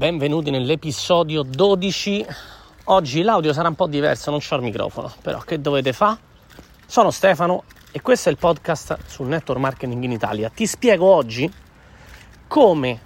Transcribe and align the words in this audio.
benvenuti 0.00 0.50
nell'episodio 0.50 1.42
12. 1.42 2.24
Oggi 2.84 3.20
l'audio 3.20 3.52
sarà 3.52 3.68
un 3.68 3.74
po' 3.74 3.86
diverso, 3.86 4.30
non 4.30 4.40
c'ho 4.40 4.54
il 4.54 4.62
microfono, 4.62 5.12
però 5.20 5.40
che 5.40 5.60
dovete 5.60 5.92
fare? 5.92 6.16
Sono 6.86 7.10
Stefano 7.10 7.64
e 7.92 8.00
questo 8.00 8.30
è 8.30 8.32
il 8.32 8.38
podcast 8.38 8.96
sul 9.04 9.26
network 9.26 9.60
marketing 9.60 10.02
in 10.02 10.12
Italia. 10.12 10.48
Ti 10.48 10.66
spiego 10.66 11.04
oggi 11.04 11.52
come 12.48 12.98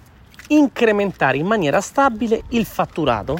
incrementare 0.47 1.35
in 1.35 1.45
maniera 1.47 1.81
stabile 1.81 2.43
il 2.51 2.65
fatturato 2.65 3.39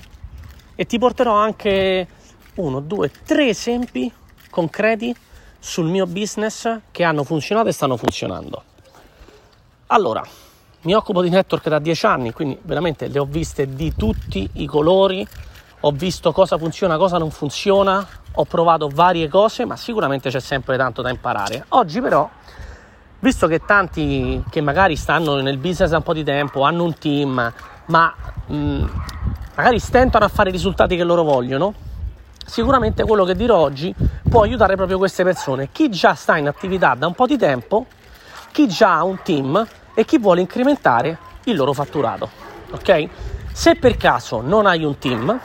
e 0.76 0.86
ti 0.86 1.00
porterò 1.00 1.34
anche 1.34 2.08
uno, 2.56 2.82
due, 2.82 3.10
tre 3.24 3.48
esempi 3.48 4.12
concreti 4.50 5.16
sul 5.58 5.86
mio 5.86 6.06
business 6.06 6.80
che 6.92 7.06
hanno 7.06 7.24
funzionato 7.24 7.70
e 7.70 7.72
stanno 7.72 7.96
funzionando. 7.96 8.64
Allora, 9.88 10.28
mi 10.86 10.94
occupo 10.94 11.22
di 11.22 11.30
network 11.30 11.68
da 11.68 11.80
dieci 11.80 12.06
anni, 12.06 12.32
quindi 12.32 12.58
veramente 12.62 13.08
le 13.08 13.20
ho 13.20 13.26
viste 13.26 13.74
di 13.74 13.94
tutti 13.96 14.48
i 14.54 14.68
colori, 14.68 15.28
ho 15.82 15.92
visto 15.92 16.32
cosa 16.32 16.58
funziona, 16.58 16.98
cosa 16.98 17.18
non 17.18 17.32
funziona, 17.32 18.08
ho 18.34 18.46
provato 18.46 18.90
varie 18.94 19.28
cose, 19.28 19.66
ma 19.66 19.76
sicuramente 19.76 20.30
c'è 20.30 20.40
sempre 20.40 20.78
tanto 20.78 21.02
da 21.02 21.10
imparare. 21.10 21.66
Oggi 21.70 22.02
però, 22.02 22.30
visto 23.20 23.48
che 23.48 23.66
tanti 23.66 24.44
che 24.50 24.62
magari 24.62 24.96
stanno 24.96 25.42
nel 25.42 25.58
business 25.58 25.90
da 25.90 25.98
un 25.98 26.04
po' 26.04 26.14
di 26.14 26.24
tempo, 26.24 26.62
hanno 26.62 26.84
un 26.84 26.94
team, 26.98 27.54
ma 27.86 28.16
mh, 28.46 28.56
mm, 28.56 28.86
magari 29.56 29.80
stentano 29.80 30.26
a 30.26 30.28
fare 30.28 30.50
i 30.50 30.52
risultati 30.52 30.96
che 30.96 31.04
loro 31.04 31.24
vogliono, 31.24 31.74
sicuramente 32.46 33.04
quello 33.06 33.26
che 33.26 33.36
dirò 33.36 33.58
oggi 33.58 33.94
può 34.30 34.44
aiutare 34.44 34.76
proprio 34.76 35.00
queste 35.00 35.24
persone. 35.24 35.70
Chi 35.72 35.90
già 35.90 36.14
sta 36.14 36.38
in 36.38 36.48
attività 36.48 36.94
da 36.94 37.08
un 37.08 37.14
po' 37.16 37.26
di 37.26 37.38
tempo, 37.38 37.88
chi 38.52 38.68
già 38.68 38.98
ha 38.98 39.04
un 39.04 39.18
team 39.24 39.68
e 39.96 40.06
chi 40.06 40.20
vuole 40.20 40.42
incrementare 40.42 41.18
il 41.46 41.56
loro 41.56 41.74
fatturato. 41.74 42.30
Ok? 42.72 43.10
Se 43.52 43.76
per 43.76 43.98
caso 43.98 44.42
non 44.42 44.68
hai 44.68 44.84
un 44.84 45.00
team 45.00 45.40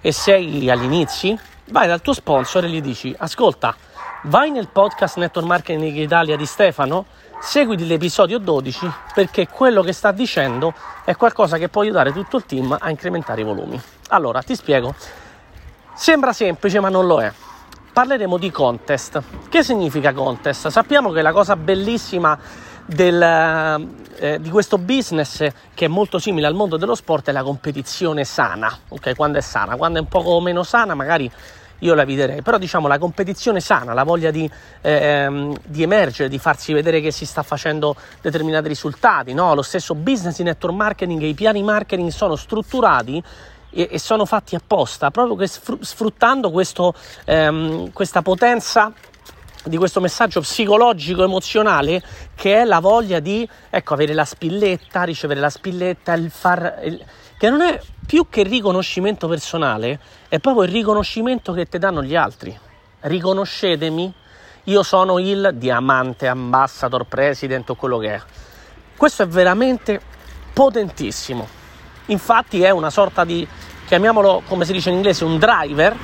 e 0.00 0.12
sei 0.12 0.68
agli 0.68 0.82
inizi, 0.82 1.38
vai 1.66 1.86
dal 1.86 2.00
tuo 2.00 2.12
sponsor 2.12 2.64
e 2.64 2.68
gli 2.68 2.80
dici: 2.80 3.14
Ascolta, 3.16 3.76
vai 4.24 4.50
nel 4.50 4.68
podcast 4.68 5.18
Network 5.18 5.46
Marketing 5.46 5.96
Italia 5.96 6.36
di 6.36 6.46
Stefano, 6.46 7.06
seguiti 7.40 7.86
l'episodio 7.86 8.38
12 8.38 8.90
perché 9.12 9.46
quello 9.48 9.82
che 9.82 9.92
sta 9.92 10.10
dicendo 10.12 10.72
è 11.04 11.14
qualcosa 11.16 11.58
che 11.58 11.68
può 11.68 11.82
aiutare 11.82 12.12
tutto 12.12 12.38
il 12.38 12.46
team 12.46 12.76
a 12.80 12.90
incrementare 12.90 13.42
i 13.42 13.44
volumi. 13.44 13.80
Allora, 14.08 14.42
ti 14.42 14.54
spiego. 14.54 14.94
Sembra 15.94 16.32
semplice, 16.32 16.80
ma 16.80 16.88
non 16.88 17.06
lo 17.06 17.20
è. 17.20 17.32
Parleremo 17.92 18.38
di 18.38 18.50
contest. 18.50 19.22
Che 19.48 19.62
significa 19.62 20.12
contest? 20.12 20.68
Sappiamo 20.68 21.10
che 21.12 21.22
la 21.22 21.32
cosa 21.32 21.56
bellissima 21.56 22.36
del, 22.86 23.88
eh, 24.16 24.40
di 24.40 24.50
questo 24.50 24.78
business 24.78 25.46
che 25.74 25.84
è 25.84 25.88
molto 25.88 26.18
simile 26.18 26.46
al 26.46 26.54
mondo 26.54 26.76
dello 26.76 26.94
sport 26.94 27.28
è 27.28 27.32
la 27.32 27.42
competizione 27.42 28.24
sana, 28.24 28.76
ok? 28.88 29.14
Quando 29.14 29.38
è 29.38 29.40
sana, 29.40 29.76
quando 29.76 29.98
è 29.98 30.02
un 30.02 30.08
po' 30.08 30.40
meno 30.40 30.62
sana 30.62 30.94
magari 30.94 31.30
io 31.80 31.94
la 31.94 32.02
eviterei, 32.02 32.40
però 32.42 32.56
diciamo 32.56 32.88
la 32.88 32.98
competizione 32.98 33.60
sana, 33.60 33.92
la 33.92 34.04
voglia 34.04 34.30
di, 34.30 34.48
ehm, 34.80 35.54
di, 35.64 35.82
emergere, 35.82 36.28
di 36.28 36.38
farsi 36.38 36.72
vedere 36.72 37.00
che 37.00 37.10
si 37.10 37.26
sta 37.26 37.42
facendo 37.42 37.94
determinati 38.22 38.68
risultati, 38.68 39.34
no? 39.34 39.54
lo 39.54 39.62
stesso 39.62 39.94
business 39.94 40.36
di 40.36 40.44
network 40.44 40.74
marketing 40.74 41.22
e 41.22 41.28
i 41.28 41.34
piani 41.34 41.62
marketing 41.62 42.10
sono 42.10 42.36
strutturati 42.36 43.22
e, 43.70 43.88
e 43.90 43.98
sono 43.98 44.24
fatti 44.24 44.54
apposta, 44.54 45.10
proprio 45.10 45.46
sfruttando 45.46 46.50
questo, 46.50 46.94
ehm, 47.24 47.92
questa 47.92 48.22
potenza 48.22 48.92
di 49.64 49.76
questo 49.76 50.00
messaggio 50.00 50.40
psicologico 50.40 51.24
emozionale 51.24 52.02
che 52.34 52.60
è 52.60 52.64
la 52.64 52.80
voglia 52.80 53.20
di 53.20 53.48
ecco, 53.70 53.94
avere 53.94 54.14
la 54.14 54.24
spilletta, 54.24 55.04
ricevere 55.04 55.40
la 55.40 55.50
spilletta, 55.50 56.12
il 56.12 56.30
far, 56.30 56.80
il, 56.84 57.04
che 57.38 57.50
non 57.50 57.62
è 57.62 57.80
più 58.06 58.28
che 58.28 58.42
riconoscimento 58.42 59.28
personale, 59.28 59.98
è 60.28 60.38
proprio 60.38 60.64
il 60.64 60.72
riconoscimento 60.72 61.52
che 61.52 61.66
ti 61.66 61.78
danno 61.78 62.02
gli 62.02 62.14
altri. 62.14 62.56
Riconoscetemi, 63.00 64.12
io 64.64 64.82
sono 64.82 65.18
il 65.18 65.52
diamante 65.54 66.26
ambassador 66.26 67.04
president 67.04 67.68
o 67.70 67.74
quello 67.74 67.98
che 67.98 68.14
è. 68.14 68.22
Questo 68.96 69.22
è 69.22 69.26
veramente 69.26 70.00
potentissimo. 70.52 71.46
Infatti 72.06 72.62
è 72.62 72.70
una 72.70 72.90
sorta 72.90 73.24
di, 73.24 73.46
chiamiamolo 73.86 74.42
come 74.46 74.64
si 74.64 74.72
dice 74.72 74.90
in 74.90 74.96
inglese, 74.96 75.24
un 75.24 75.38
driver, 75.38 75.96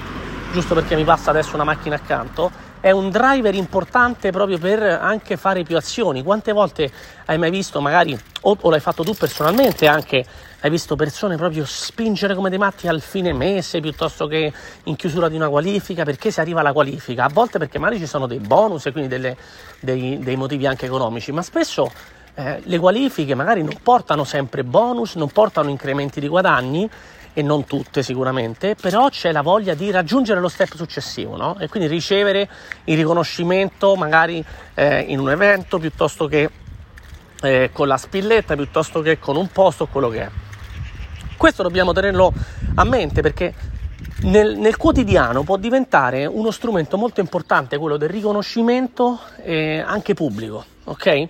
giusto 0.53 0.75
perché 0.75 0.97
mi 0.97 1.05
passa 1.05 1.31
adesso 1.31 1.55
una 1.55 1.65
macchina 1.65 1.95
accanto, 1.95 2.51
è 2.81 2.91
un 2.91 3.11
driver 3.11 3.55
importante 3.55 4.31
proprio 4.31 4.59
per 4.59 4.83
anche 4.83 5.37
fare 5.37 5.63
più 5.63 5.77
azioni. 5.77 6.23
Quante 6.23 6.53
volte 6.53 6.91
hai 7.27 7.39
mai 7.39 7.51
visto, 7.51 7.81
magari, 7.81 8.19
o, 8.43 8.57
o, 8.61 8.71
l'hai 8.71 8.81
fatto 8.81 9.05
tu 9.05 9.15
personalmente 9.15 9.87
anche, 9.87 10.25
hai 10.61 10.71
visto 10.71 10.97
persone 10.97 11.37
proprio 11.37 11.65
spingere 11.67 12.35
come 12.35 12.49
dei 12.49 12.59
matti 12.59 12.89
al 12.89 13.01
fine 13.01 13.33
mese 13.33 13.81
piuttosto 13.81 14.27
che 14.27 14.53
in 14.85 14.97
chiusura 14.97 15.29
di 15.29 15.37
una 15.37 15.49
qualifica, 15.49 16.05
perché 16.05 16.31
si 16.31 16.41
arriva 16.41 16.61
alla 16.61 16.73
qualifica? 16.73 17.25
A 17.25 17.31
volte 17.31 17.59
perché 17.59 17.79
magari 17.79 17.99
ci 17.99 18.07
sono 18.07 18.27
dei 18.27 18.41
bonus 18.41 18.87
e 18.87 18.93
quindi 18.93 19.09
delle, 19.09 19.37
dei, 19.79 20.19
dei 20.19 20.37
motivi 20.37 20.67
anche 20.67 20.87
economici, 20.87 21.31
ma 21.33 21.43
spesso 21.43 21.91
eh, 22.35 22.61
le 22.65 22.79
qualifiche 22.79 23.35
magari 23.35 23.63
non 23.63 23.77
portano 23.83 24.25
sempre 24.25 24.65
bonus, 24.65 25.15
non 25.17 25.29
portano 25.29 25.69
incrementi 25.69 26.19
di 26.19 26.29
guadagni 26.29 26.89
e 27.33 27.43
non 27.43 27.65
tutte 27.65 28.03
sicuramente, 28.03 28.75
però 28.75 29.09
c'è 29.09 29.33
la 29.33 29.43
voglia 29.43 29.75
di 29.75 29.91
raggiungere 29.91 30.41
lo 30.41 30.49
step 30.49 30.75
successivo 30.75 31.37
no? 31.37 31.57
e 31.59 31.69
quindi 31.69 31.89
ricevere 31.89 32.49
il 32.85 32.97
riconoscimento 32.97 33.95
magari 33.95 34.45
eh, 34.75 35.01
in 35.01 35.21
un 35.21 35.31
evento 35.31 35.79
piuttosto 35.79 36.27
che 36.27 36.51
eh, 37.43 37.71
con 37.73 37.87
la 37.87 37.97
spilletta, 37.97 38.55
piuttosto 38.55 39.01
che 39.01 39.19
con 39.19 39.37
un 39.37 39.49
posto 39.49 39.85
o 39.85 39.87
quello 39.87 40.09
che 40.09 40.23
è. 40.23 40.31
Questo 41.37 41.63
dobbiamo 41.63 41.93
tenerlo 41.93 42.33
a 42.75 42.85
mente 42.85 43.23
perché 43.23 43.55
nel, 44.23 44.59
nel, 44.59 44.77
quotidiano 44.77 45.43
può 45.43 45.57
diventare 45.57 46.27
uno 46.27 46.51
strumento 46.51 46.99
molto 46.99 47.21
importante 47.21 47.79
quello 47.79 47.97
del 47.97 48.11
riconoscimento 48.11 49.21
eh, 49.43 49.83
anche 49.85 50.13
pubblico, 50.13 50.65
ok? 50.85 51.29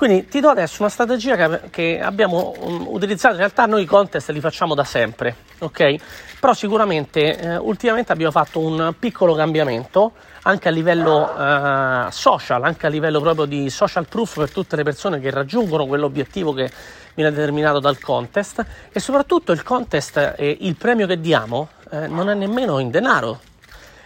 Quindi 0.00 0.28
ti 0.28 0.40
do 0.40 0.48
adesso 0.48 0.80
una 0.80 0.88
strategia 0.88 1.36
che, 1.36 1.68
che 1.68 2.00
abbiamo 2.00 2.54
um, 2.60 2.86
utilizzato, 2.88 3.34
in 3.34 3.40
realtà 3.40 3.66
noi 3.66 3.82
i 3.82 3.84
contest 3.84 4.30
li 4.30 4.40
facciamo 4.40 4.74
da 4.74 4.82
sempre, 4.82 5.36
ok? 5.58 5.96
Però 6.40 6.54
sicuramente 6.54 7.38
eh, 7.38 7.56
ultimamente 7.58 8.10
abbiamo 8.10 8.32
fatto 8.32 8.60
un 8.60 8.94
piccolo 8.98 9.34
cambiamento 9.34 10.12
anche 10.44 10.68
a 10.68 10.70
livello 10.70 11.28
eh, 11.36 12.06
social, 12.12 12.64
anche 12.64 12.86
a 12.86 12.88
livello 12.88 13.20
proprio 13.20 13.44
di 13.44 13.68
social 13.68 14.08
proof 14.08 14.36
per 14.36 14.50
tutte 14.50 14.74
le 14.74 14.84
persone 14.84 15.20
che 15.20 15.28
raggiungono 15.30 15.84
quell'obiettivo 15.84 16.54
che 16.54 16.70
viene 17.14 17.30
determinato 17.30 17.78
dal 17.78 17.98
contest 17.98 18.64
e 18.90 19.00
soprattutto 19.00 19.52
il 19.52 19.62
contest 19.62 20.32
e 20.38 20.56
il 20.60 20.76
premio 20.76 21.06
che 21.06 21.20
diamo 21.20 21.68
eh, 21.90 22.06
non 22.06 22.30
è 22.30 22.34
nemmeno 22.34 22.78
in 22.78 22.90
denaro. 22.90 23.38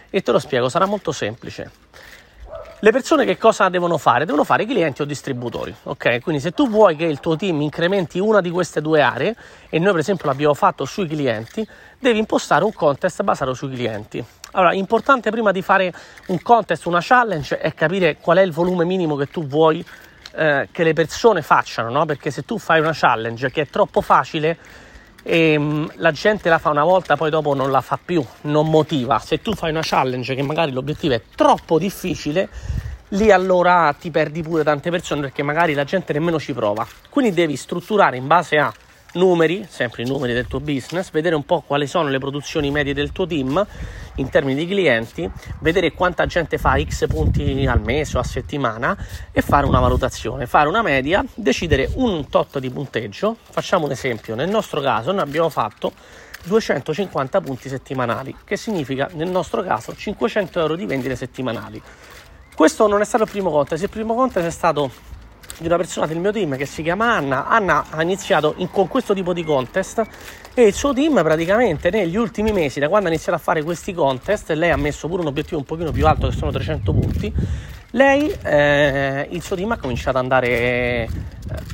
E 0.09 0.21
te 0.21 0.33
lo 0.33 0.39
spiego, 0.39 0.67
sarà 0.67 0.87
molto 0.87 1.13
semplice 1.13 1.83
le 2.85 2.91
persone 2.91 3.25
che 3.25 3.39
cosa 3.39 3.67
devono 3.67 3.97
fare? 3.97 4.25
Devono 4.25 4.43
fare 4.43 4.63
clienti 4.67 5.01
o 5.01 5.05
distributori, 5.05 5.73
ok? 5.85 6.21
Quindi 6.21 6.39
se 6.39 6.51
tu 6.51 6.69
vuoi 6.69 6.95
che 6.95 7.05
il 7.05 7.19
tuo 7.19 7.35
team 7.35 7.61
incrementi 7.61 8.19
una 8.19 8.41
di 8.41 8.51
queste 8.51 8.79
due 8.79 9.01
aree, 9.01 9.35
e 9.69 9.79
noi 9.79 9.89
per 9.89 10.01
esempio 10.01 10.27
l'abbiamo 10.27 10.53
fatto 10.53 10.85
sui 10.85 11.07
clienti, 11.07 11.67
devi 11.97 12.19
impostare 12.19 12.63
un 12.63 12.71
contest 12.71 13.23
basato 13.23 13.55
sui 13.55 13.73
clienti. 13.73 14.23
Allora, 14.51 14.75
importante 14.75 15.31
prima 15.31 15.51
di 15.51 15.63
fare 15.63 15.91
un 16.27 16.39
contest, 16.43 16.85
una 16.85 16.99
challenge, 17.01 17.57
è 17.57 17.73
capire 17.73 18.17
qual 18.17 18.37
è 18.37 18.41
il 18.41 18.51
volume 18.51 18.85
minimo 18.85 19.15
che 19.15 19.25
tu 19.31 19.47
vuoi 19.47 19.83
eh, 20.35 20.69
che 20.71 20.83
le 20.83 20.93
persone 20.93 21.41
facciano, 21.41 21.89
no? 21.89 22.05
Perché 22.05 22.29
se 22.29 22.43
tu 22.43 22.59
fai 22.59 22.81
una 22.81 22.93
challenge 22.93 23.49
che 23.49 23.61
è 23.61 23.67
troppo 23.67 24.01
facile, 24.01 24.59
e 25.27 25.53
ehm, 25.53 25.91
la 25.95 26.11
gente 26.11 26.49
la 26.49 26.59
fa 26.59 26.69
una 26.69 26.83
volta, 26.83 27.17
poi 27.17 27.31
dopo 27.31 27.55
non 27.55 27.71
la 27.71 27.81
fa 27.81 27.97
più, 28.03 28.23
non 28.41 28.69
motiva. 28.69 29.17
Se 29.17 29.41
tu 29.41 29.55
fai 29.55 29.71
una 29.71 29.81
challenge 29.81 30.35
che 30.35 30.43
magari 30.43 30.71
l'obiettivo 30.71 31.15
è 31.15 31.21
troppo 31.35 31.79
difficile, 31.79 32.47
lì 33.09 33.31
allora 33.31 33.93
ti 33.99 34.11
perdi 34.11 34.43
pure 34.43 34.63
tante 34.63 34.91
persone 34.91 35.21
perché 35.21 35.41
magari 35.41 35.73
la 35.73 35.83
gente 35.83 36.13
nemmeno 36.13 36.39
ci 36.39 36.53
prova. 36.53 36.85
Quindi 37.09 37.33
devi 37.33 37.55
strutturare 37.55 38.17
in 38.17 38.27
base 38.27 38.57
a 38.57 38.71
numeri, 39.15 39.65
sempre 39.69 40.03
i 40.03 40.07
numeri 40.07 40.33
del 40.33 40.47
tuo 40.47 40.59
business, 40.59 41.11
vedere 41.11 41.35
un 41.35 41.43
po' 41.43 41.61
quali 41.61 41.87
sono 41.87 42.09
le 42.09 42.19
produzioni 42.19 42.71
medie 42.71 42.93
del 42.93 43.11
tuo 43.11 43.25
team 43.25 43.65
in 44.15 44.29
termini 44.29 44.65
di 44.65 44.71
clienti, 44.71 45.29
vedere 45.59 45.91
quanta 45.91 46.25
gente 46.25 46.57
fa 46.57 46.81
X 46.81 47.07
punti 47.07 47.65
al 47.67 47.81
mese 47.81 48.17
o 48.17 48.19
a 48.19 48.23
settimana 48.23 48.97
e 49.31 49.41
fare 49.41 49.65
una 49.65 49.79
valutazione, 49.79 50.45
fare 50.45 50.69
una 50.69 50.81
media, 50.81 51.23
decidere 51.33 51.89
un 51.95 52.29
tot 52.29 52.59
di 52.59 52.69
punteggio. 52.69 53.35
Facciamo 53.49 53.85
un 53.85 53.91
esempio, 53.91 54.35
nel 54.35 54.49
nostro 54.49 54.79
caso 54.81 55.11
noi 55.11 55.21
abbiamo 55.21 55.49
fatto 55.49 55.91
250 56.45 57.41
punti 57.41 57.69
settimanali, 57.69 58.35
che 58.43 58.55
significa 58.55 59.09
nel 59.13 59.29
nostro 59.29 59.63
caso 59.63 59.95
500 59.95 60.59
euro 60.59 60.75
di 60.75 60.85
vendite 60.85 61.15
settimanali. 61.15 61.81
Questo 62.55 62.87
non 62.87 63.01
è 63.01 63.05
stato 63.05 63.23
il 63.23 63.29
primo 63.29 63.51
contest, 63.51 63.83
il 63.83 63.89
primo 63.89 64.15
contest 64.15 64.47
è 64.47 64.51
stato 64.51 64.89
di 65.57 65.67
una 65.67 65.77
persona 65.77 66.05
del 66.05 66.19
mio 66.19 66.31
team 66.31 66.57
che 66.57 66.65
si 66.65 66.83
chiama 66.83 67.15
Anna. 67.15 67.47
Anna 67.47 67.85
ha 67.89 68.01
iniziato 68.01 68.55
in, 68.57 68.69
con 68.69 68.87
questo 68.87 69.13
tipo 69.13 69.33
di 69.33 69.43
contest 69.43 70.03
e 70.53 70.63
il 70.63 70.73
suo 70.73 70.93
team 70.93 71.21
praticamente 71.21 71.89
negli 71.89 72.15
ultimi 72.15 72.51
mesi, 72.51 72.79
da 72.79 72.87
quando 72.87 73.07
ha 73.07 73.11
iniziato 73.11 73.37
a 73.37 73.41
fare 73.41 73.63
questi 73.63 73.93
contest, 73.93 74.51
lei 74.51 74.71
ha 74.71 74.77
messo 74.77 75.07
pure 75.07 75.21
un 75.21 75.27
obiettivo 75.27 75.57
un 75.57 75.65
pochino 75.65 75.91
più 75.91 76.07
alto 76.07 76.27
che 76.27 76.35
sono 76.35 76.51
300 76.51 76.93
punti, 76.93 77.33
lei, 77.91 78.29
eh, 78.43 79.27
il 79.29 79.41
suo 79.41 79.55
team 79.55 79.71
ha 79.71 79.77
cominciato 79.77 80.17
ad 80.17 80.23
andare 80.23 81.07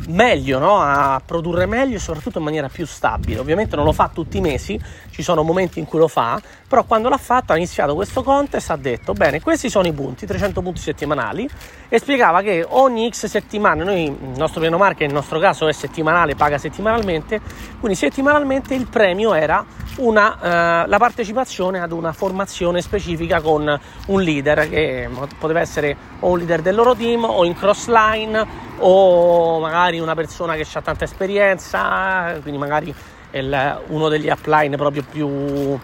meglio, 0.08 0.60
no? 0.60 0.80
a 0.80 1.22
produrre 1.24 1.66
meglio 1.66 1.96
e 1.96 2.00
soprattutto 2.00 2.40
in 2.40 2.44
maniera 2.44 2.70
più 2.70 2.86
stabile. 2.86 3.40
Ovviamente 3.40 3.76
non 3.76 3.86
lo 3.86 3.92
fa 3.92 4.10
tutti 4.14 4.38
i 4.38 4.42
mesi, 4.42 4.80
ci 5.10 5.22
sono 5.22 5.44
momenti 5.44 5.80
in 5.80 5.86
cui 5.86 6.00
lo 6.00 6.08
fa, 6.08 6.42
però 6.68 6.84
quando 6.84 7.10
l'ha 7.10 7.18
fatto 7.18 7.54
ha 7.54 7.58
iniziato 7.58 7.96
questo 7.96 8.24
contest, 8.24 8.70
ha 8.70 8.78
detto 8.78 9.14
bene, 9.14 9.42
questi 9.42 9.70
sono 9.70 9.88
i 9.88 9.94
punti, 9.94 10.26
300 10.26 10.62
punti 10.62 10.80
settimanali 10.80 11.48
e 11.90 12.00
spiegava 12.00 12.42
che 12.42 12.66
ogni 12.68 13.10
X 13.12 13.26
settimane, 13.26 13.84
noi 13.84 14.04
il 14.06 14.38
nostro 14.38 14.62
piano 14.62 14.78
market 14.78 15.08
nel 15.08 15.16
nostro 15.16 15.40
caso 15.40 15.68
è 15.68 15.74
settimanale, 15.74 16.36
paga 16.36 16.58
settimanalmente, 16.58 17.42
quindi 17.80 17.98
settimanalmente 17.98 18.74
il 18.74 18.88
premio 18.88 19.34
era 19.34 19.66
una, 19.98 20.84
eh, 20.84 20.88
la 20.88 20.98
partecipazione 20.98 21.82
ad 21.82 21.92
una 21.92 22.14
formazione 22.14 22.82
specifica 22.82 23.42
con 23.42 23.80
un 24.08 24.22
leader 24.22 24.70
che 24.70 25.10
poteva 25.38 25.60
essere 25.60 25.96
o 26.20 26.30
un 26.30 26.38
leader 26.38 26.62
del 26.62 26.76
loro 26.76 26.96
team 26.96 27.24
o 27.26 27.44
in 27.44 27.54
cross 27.54 27.88
line 27.88 28.70
o 28.78 29.60
magari 29.60 29.91
una 30.00 30.16
persona 30.16 30.56
che 30.56 30.66
ha 30.72 30.82
tanta 30.82 31.04
esperienza, 31.04 32.38
quindi 32.42 32.60
magari 32.60 32.94
il, 33.32 33.82
uno 33.88 34.10
degli 34.10 34.30
upline 34.30 34.78
proprio 34.78 35.04
più, 35.10 35.80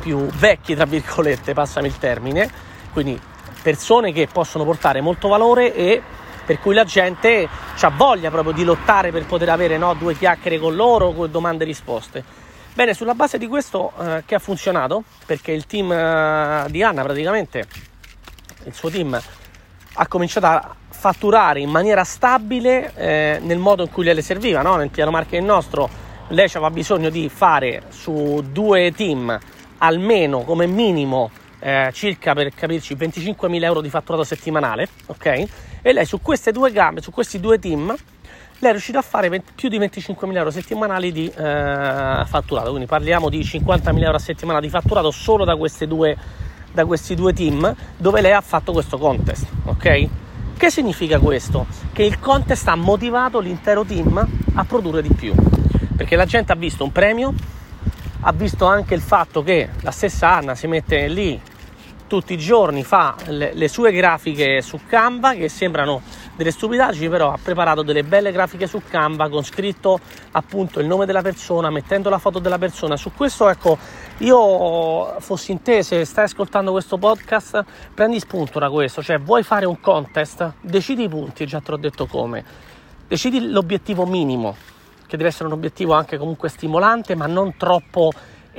più 0.00 0.26
vecchi, 0.26 0.74
tra 0.74 0.84
virgolette, 0.84 1.52
passami 1.54 1.86
il 1.86 1.98
termine, 1.98 2.50
quindi 2.92 3.20
persone 3.62 4.12
che 4.12 4.28
possono 4.30 4.64
portare 4.64 5.00
molto 5.00 5.28
valore 5.28 5.74
e 5.74 6.02
per 6.44 6.60
cui 6.60 6.74
la 6.74 6.84
gente 6.84 7.46
ha 7.78 7.90
voglia 7.90 8.30
proprio 8.30 8.54
di 8.54 8.64
lottare 8.64 9.10
per 9.10 9.26
poter 9.26 9.50
avere 9.50 9.76
no, 9.76 9.92
due 9.94 10.16
chiacchiere 10.16 10.58
con 10.58 10.74
loro, 10.74 11.12
con 11.12 11.30
domande 11.30 11.64
e 11.64 11.66
risposte. 11.66 12.24
Bene, 12.72 12.94
sulla 12.94 13.14
base 13.14 13.38
di 13.38 13.46
questo 13.46 13.92
eh, 14.00 14.22
che 14.24 14.36
ha 14.36 14.38
funzionato, 14.38 15.02
perché 15.26 15.52
il 15.52 15.66
team 15.66 15.92
eh, 15.92 16.66
di 16.70 16.82
Anna 16.82 17.02
praticamente, 17.02 17.66
il 18.64 18.72
suo 18.72 18.88
team, 18.88 19.20
ha 19.94 20.06
cominciato 20.06 20.46
a 20.46 20.74
fatturare 20.98 21.60
in 21.60 21.70
maniera 21.70 22.02
stabile 22.02 22.92
eh, 22.96 23.38
nel 23.40 23.58
modo 23.58 23.84
in 23.84 23.90
cui 23.90 24.02
le 24.02 24.20
serviva, 24.20 24.62
no? 24.62 24.74
nel 24.74 24.90
piano 24.90 25.12
marketing 25.12 25.46
nostro 25.46 25.88
lei 26.30 26.46
aveva 26.46 26.70
bisogno 26.70 27.08
di 27.08 27.28
fare 27.28 27.84
su 27.90 28.44
due 28.50 28.90
team 28.92 29.38
almeno 29.78 30.40
come 30.40 30.66
minimo 30.66 31.30
eh, 31.60 31.90
circa 31.92 32.34
per 32.34 32.52
capirci 32.52 32.96
25.000 32.96 33.62
euro 33.62 33.80
di 33.80 33.88
fatturato 33.90 34.24
settimanale, 34.24 34.88
ok? 35.06 35.44
E 35.82 35.92
lei 35.92 36.04
su 36.04 36.20
queste 36.20 36.50
due 36.50 36.72
gambe, 36.72 37.00
su 37.00 37.12
questi 37.12 37.38
due 37.38 37.60
team, 37.60 37.94
lei 38.58 38.70
è 38.70 38.72
riuscita 38.72 38.98
a 38.98 39.02
fare 39.02 39.28
20, 39.28 39.52
più 39.54 39.68
di 39.68 39.78
25.000 39.78 40.36
euro 40.36 40.50
settimanali 40.50 41.12
di 41.12 41.26
eh, 41.28 42.24
fatturato, 42.26 42.70
quindi 42.70 42.86
parliamo 42.86 43.28
di 43.28 43.40
50.000 43.40 44.02
euro 44.02 44.16
a 44.16 44.20
settimana 44.20 44.58
di 44.58 44.68
fatturato 44.68 45.12
solo 45.12 45.44
da, 45.44 45.56
due, 45.86 46.16
da 46.72 46.84
questi 46.84 47.14
due 47.14 47.32
team 47.32 47.72
dove 47.96 48.20
lei 48.20 48.32
ha 48.32 48.40
fatto 48.40 48.72
questo 48.72 48.98
contest, 48.98 49.46
ok? 49.64 50.08
Che 50.58 50.70
significa 50.72 51.20
questo? 51.20 51.66
Che 51.92 52.02
il 52.02 52.18
contest 52.18 52.66
ha 52.66 52.74
motivato 52.74 53.38
l'intero 53.38 53.84
team 53.84 54.28
a 54.54 54.64
produrre 54.64 55.02
di 55.02 55.14
più, 55.14 55.32
perché 55.96 56.16
la 56.16 56.24
gente 56.24 56.50
ha 56.50 56.56
visto 56.56 56.82
un 56.82 56.90
premio, 56.90 57.32
ha 58.22 58.32
visto 58.32 58.66
anche 58.66 58.94
il 58.94 59.00
fatto 59.00 59.44
che 59.44 59.68
la 59.82 59.92
stessa 59.92 60.34
Anna 60.34 60.56
si 60.56 60.66
mette 60.66 61.06
lì 61.06 61.40
tutti 62.08 62.32
i 62.32 62.38
giorni, 62.38 62.82
fa 62.82 63.14
le, 63.26 63.52
le 63.54 63.68
sue 63.68 63.92
grafiche 63.92 64.60
su 64.60 64.80
Canva 64.84 65.34
che 65.34 65.48
sembrano 65.48 66.02
delle 66.38 66.52
stupidaggini, 66.52 67.08
però 67.08 67.32
ha 67.32 67.38
preparato 67.42 67.82
delle 67.82 68.04
belle 68.04 68.30
grafiche 68.30 68.68
su 68.68 68.80
Canva 68.88 69.28
con 69.28 69.42
scritto 69.42 69.98
appunto 70.30 70.78
il 70.78 70.86
nome 70.86 71.04
della 71.04 71.20
persona, 71.20 71.68
mettendo 71.68 72.08
la 72.08 72.18
foto 72.18 72.38
della 72.38 72.58
persona. 72.58 72.96
Su 72.96 73.10
questo, 73.12 73.48
ecco, 73.48 73.76
io 74.18 75.18
fossi 75.18 75.50
in 75.50 75.62
te, 75.62 75.82
stai 75.82 76.24
ascoltando 76.24 76.70
questo 76.70 76.96
podcast, 76.96 77.64
prendi 77.92 78.20
spunto 78.20 78.60
da 78.60 78.70
questo, 78.70 79.02
cioè 79.02 79.18
vuoi 79.18 79.42
fare 79.42 79.66
un 79.66 79.80
contest, 79.80 80.52
decidi 80.60 81.02
i 81.02 81.08
punti, 81.08 81.44
già 81.44 81.60
te 81.60 81.72
l'ho 81.72 81.76
detto 81.76 82.06
come, 82.06 82.44
decidi 83.08 83.50
l'obiettivo 83.50 84.06
minimo, 84.06 84.54
che 85.08 85.16
deve 85.16 85.30
essere 85.30 85.46
un 85.46 85.54
obiettivo 85.54 85.94
anche 85.94 86.18
comunque 86.18 86.48
stimolante, 86.48 87.16
ma 87.16 87.26
non 87.26 87.56
troppo 87.56 88.12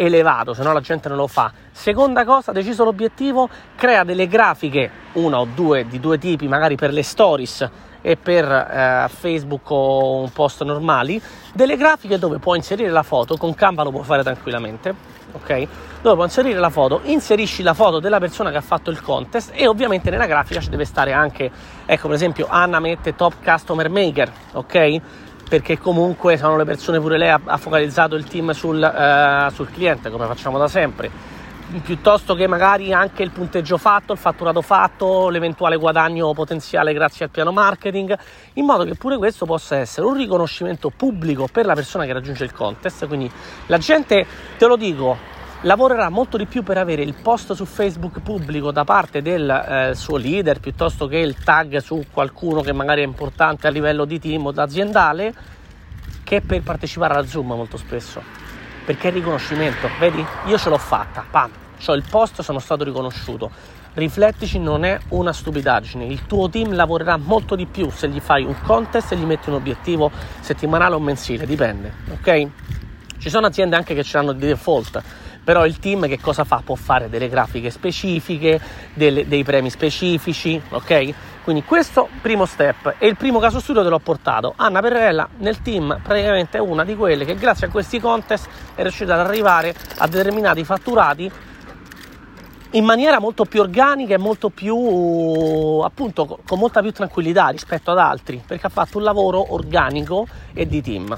elevato, 0.05 0.53
se 0.53 0.63
no 0.63 0.71
la 0.71 0.79
gente 0.79 1.09
non 1.09 1.17
lo 1.17 1.27
fa. 1.27 1.51
Seconda 1.71 2.23
cosa, 2.23 2.51
deciso 2.51 2.83
l'obiettivo, 2.83 3.49
crea 3.75 4.03
delle 4.03 4.27
grafiche, 4.27 4.89
una 5.13 5.39
o 5.39 5.47
due 5.53 5.87
di 5.87 5.99
due 5.99 6.17
tipi, 6.17 6.47
magari 6.47 6.75
per 6.75 6.93
le 6.93 7.03
stories 7.03 7.69
e 8.01 8.15
per 8.15 8.45
eh, 8.49 9.07
Facebook 9.09 9.69
o 9.71 10.21
un 10.21 10.31
post 10.31 10.63
normali, 10.63 11.21
delle 11.53 11.75
grafiche 11.75 12.17
dove 12.17 12.39
puoi 12.39 12.57
inserire 12.57 12.89
la 12.89 13.03
foto, 13.03 13.35
con 13.35 13.53
Canva 13.53 13.83
lo 13.83 13.91
puoi 13.91 14.05
fare 14.05 14.23
tranquillamente, 14.23 14.95
ok? 15.33 15.67
Dove 16.01 16.15
puoi 16.15 16.25
inserire 16.25 16.59
la 16.59 16.69
foto, 16.69 17.01
inserisci 17.03 17.61
la 17.61 17.73
foto 17.73 17.99
della 17.99 18.19
persona 18.19 18.51
che 18.51 18.57
ha 18.57 18.61
fatto 18.61 18.89
il 18.89 19.01
contest 19.01 19.51
e 19.53 19.67
ovviamente 19.67 20.09
nella 20.09 20.27
grafica 20.27 20.61
ci 20.61 20.69
deve 20.69 20.85
stare 20.85 21.11
anche, 21.11 21.51
ecco 21.85 22.07
per 22.07 22.15
esempio 22.15 22.47
Anna 22.49 22.79
mette 22.79 23.15
top 23.15 23.33
customer 23.43 23.89
maker, 23.89 24.31
ok? 24.53 25.01
Perché 25.49 25.77
comunque 25.77 26.37
sono 26.37 26.55
le 26.55 26.63
persone 26.63 26.99
pure 26.99 27.17
lei 27.17 27.29
ha, 27.29 27.41
ha 27.43 27.57
focalizzato 27.57 28.15
il 28.15 28.23
team 28.23 28.51
sul, 28.51 28.81
eh, 28.81 29.51
sul 29.51 29.69
cliente 29.69 30.09
come 30.09 30.25
facciamo 30.27 30.57
da 30.57 30.67
sempre 30.67 31.37
piuttosto 31.83 32.33
che 32.33 32.47
magari 32.47 32.91
anche 32.91 33.21
il 33.21 33.29
punteggio 33.29 33.77
fatto, 33.77 34.13
il 34.13 34.17
fatturato 34.17 34.61
fatto, 34.61 35.29
l'eventuale 35.29 35.77
guadagno 35.77 36.33
potenziale 36.33 36.93
grazie 36.93 37.25
al 37.25 37.31
piano 37.31 37.51
marketing, 37.51 38.17
in 38.53 38.65
modo 38.65 38.83
che 38.85 38.95
pure 38.95 39.17
questo 39.17 39.45
possa 39.45 39.77
essere 39.77 40.07
un 40.07 40.15
riconoscimento 40.15 40.89
pubblico 40.89 41.47
per 41.51 41.67
la 41.67 41.75
persona 41.75 42.05
che 42.05 42.13
raggiunge 42.13 42.43
il 42.43 42.53
contest. 42.53 43.05
Quindi 43.05 43.31
la 43.67 43.77
gente, 43.77 44.25
te 44.57 44.65
lo 44.65 44.75
dico, 44.75 45.15
lavorerà 45.61 46.09
molto 46.09 46.37
di 46.37 46.45
più 46.45 46.63
per 46.63 46.77
avere 46.77 47.01
il 47.01 47.15
post 47.15 47.53
su 47.53 47.65
Facebook 47.65 48.19
pubblico 48.21 48.71
da 48.71 48.83
parte 48.83 49.21
del 49.21 49.49
eh, 49.49 49.95
suo 49.95 50.17
leader 50.17 50.59
piuttosto 50.59 51.07
che 51.07 51.17
il 51.17 51.35
tag 51.35 51.77
su 51.77 52.05
qualcuno 52.11 52.61
che 52.61 52.71
magari 52.71 53.01
è 53.01 53.05
importante 53.05 53.67
a 53.67 53.69
livello 53.69 54.05
di 54.05 54.19
team 54.19 54.45
o 54.45 54.53
aziendale 54.55 55.33
che 56.23 56.41
per 56.41 56.61
partecipare 56.61 57.13
alla 57.13 57.25
Zoom 57.25 57.47
molto 57.47 57.77
spesso. 57.77 58.21
Perché 58.85 59.09
è 59.09 59.11
riconoscimento. 59.11 59.89
Vedi? 59.99 60.25
Io 60.45 60.57
ce 60.57 60.69
l'ho 60.69 60.77
fatta. 60.77 61.25
Pam. 61.29 61.51
Ho 61.85 61.93
il 61.93 62.03
post 62.09 62.41
sono 62.41 62.59
stato 62.59 62.83
riconosciuto. 62.83 63.51
Riflettici 63.93 64.59
non 64.59 64.83
è 64.83 64.97
una 65.09 65.33
stupidaggine. 65.33 66.05
Il 66.05 66.25
tuo 66.25 66.49
team 66.49 66.73
lavorerà 66.73 67.17
molto 67.17 67.55
di 67.55 67.65
più 67.65 67.89
se 67.89 68.07
gli 68.07 68.19
fai 68.19 68.43
un 68.45 68.55
contest 68.61 69.11
e 69.11 69.17
gli 69.17 69.25
metti 69.25 69.49
un 69.49 69.55
obiettivo 69.55 70.11
settimanale 70.39 70.95
o 70.95 70.99
mensile 70.99 71.45
dipende 71.45 71.93
ok? 72.11 72.47
Ci 73.17 73.29
sono 73.29 73.47
aziende 73.47 73.75
anche 73.75 73.93
che 73.93 74.03
ce 74.03 74.17
l'hanno 74.17 74.31
di 74.31 74.47
default 74.47 75.01
però 75.49 75.65
il 75.65 75.79
team 75.79 76.05
che 76.07 76.19
cosa 76.19 76.43
fa? 76.43 76.61
Può 76.63 76.75
fare 76.75 77.09
delle 77.09 77.27
grafiche 77.27 77.71
specifiche, 77.71 78.61
delle, 78.93 79.27
dei 79.27 79.43
premi 79.43 79.71
specifici, 79.71 80.61
ok? 80.69 81.13
Quindi 81.43 81.63
questo 81.63 82.07
primo 82.21 82.45
step 82.45 82.97
e 82.99 83.07
il 83.07 83.17
primo 83.17 83.39
caso 83.39 83.59
studio 83.59 83.81
te 83.81 83.89
l'ho 83.89 83.97
portato. 83.97 84.53
Anna 84.57 84.79
Perrella 84.79 85.27
nel 85.37 85.63
team 85.63 86.01
praticamente 86.03 86.59
è 86.59 86.61
una 86.61 86.85
di 86.85 86.95
quelle 86.95 87.25
che 87.25 87.33
grazie 87.33 87.65
a 87.65 87.71
questi 87.71 87.99
contest 87.99 88.47
è 88.75 88.83
riuscita 88.83 89.15
ad 89.15 89.21
arrivare 89.21 89.73
a 89.97 90.07
determinati 90.07 90.63
fatturati 90.63 91.31
in 92.73 92.85
maniera 92.85 93.19
molto 93.19 93.45
più 93.45 93.61
organica 93.61 94.13
e 94.13 94.19
molto 94.19 94.49
più 94.49 95.79
appunto 95.83 96.41
con 96.45 96.59
molta 96.59 96.81
più 96.81 96.91
tranquillità 96.91 97.47
rispetto 97.47 97.89
ad 97.89 97.97
altri 97.97 98.39
perché 98.45 98.67
ha 98.67 98.69
fatto 98.69 98.99
un 98.99 99.03
lavoro 99.03 99.51
organico 99.51 100.27
e 100.53 100.67
di 100.67 100.79
team. 100.83 101.17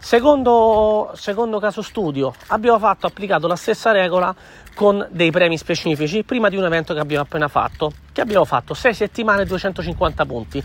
Secondo, 0.00 1.10
secondo, 1.14 1.58
caso 1.58 1.82
studio, 1.82 2.32
abbiamo 2.48 2.78
fatto, 2.78 3.06
applicato 3.06 3.46
la 3.48 3.56
stessa 3.56 3.90
regola 3.90 4.34
con 4.74 5.06
dei 5.10 5.32
premi 5.32 5.58
specifici 5.58 6.22
prima 6.22 6.48
di 6.48 6.56
un 6.56 6.64
evento 6.64 6.94
che 6.94 7.00
abbiamo 7.00 7.24
appena 7.24 7.48
fatto, 7.48 7.92
che 8.12 8.20
abbiamo 8.20 8.44
fatto 8.44 8.74
6 8.74 8.94
settimane 8.94 9.42
e 9.42 9.46
250 9.46 10.24
punti. 10.24 10.62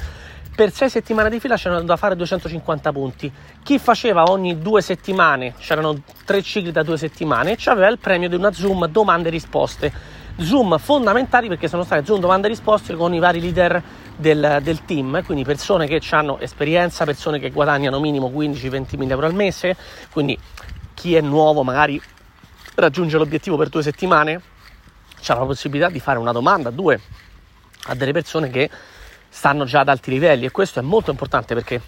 Per 0.56 0.72
6 0.72 0.88
settimane 0.88 1.32
di 1.32 1.40
fila 1.40 1.56
c'erano 1.56 1.82
da 1.82 1.98
fare 1.98 2.16
250 2.16 2.92
punti. 2.92 3.32
Chi 3.64 3.80
faceva 3.80 4.26
ogni 4.30 4.60
due 4.60 4.82
settimane, 4.82 5.56
c'erano 5.58 6.04
tre 6.26 6.44
cicli 6.44 6.72
da 6.72 6.84
due 6.84 6.98
settimane, 6.98 7.58
aveva 7.66 7.88
il 7.88 7.98
premio 7.98 8.30
di 8.30 8.36
una 8.36 8.54
Zoom 8.54 8.86
domande 8.86 9.30
e 9.30 9.32
risposte. 9.32 9.92
Zoom 10.38 10.78
fondamentali 10.78 11.48
perché 11.48 11.68
sono 11.68 11.84
state 11.84 12.06
Zoom 12.06 12.20
domande 12.20 12.48
e 12.48 12.52
risposte 12.52 12.96
con 12.96 13.14
i 13.16 13.20
vari 13.20 13.42
leader 13.42 13.82
del, 14.16 14.60
del, 14.62 14.86
team, 14.86 15.24
quindi 15.24 15.44
persone 15.44 15.88
che 15.88 16.02
hanno 16.12 16.40
esperienza, 16.40 17.06
persone 17.06 17.40
che 17.40 17.50
guadagnano 17.50 18.00
minimo 18.00 18.30
15-20 18.30 18.98
mila 18.98 19.14
euro 19.14 19.26
al 19.26 19.34
mese, 19.34 19.76
quindi 20.12 20.38
chi 20.94 21.16
è 21.16 21.22
nuovo 21.22 21.64
magari 21.64 22.02
raggiunge 22.76 23.18
l'obiettivo 23.18 23.58
per 23.58 23.70
due 23.70 23.84
settimane, 23.84 24.42
c'è 25.20 25.34
la 25.34 25.46
possibilità 25.46 25.90
di 25.90 26.00
fare 26.00 26.20
una 26.20 26.32
domanda, 26.32 26.70
due, 26.70 27.00
a 27.86 27.96
delle 27.96 28.12
persone 28.12 28.50
che 28.50 28.70
stanno 29.30 29.66
già 29.66 29.80
ad 29.80 29.90
alti 29.90 30.12
livelli 30.12 30.46
e 30.46 30.52
questo 30.52 30.80
è 30.80 30.84
molto 30.84 31.12
importante 31.12 31.54
perché 31.56 31.82